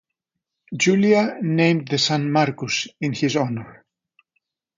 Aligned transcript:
Julia 0.75 1.37
named 1.43 1.89
the 1.89 1.99
son 1.99 2.31
Marcus 2.31 2.87
in 3.01 3.13
his 3.13 3.35
honor. 3.35 3.85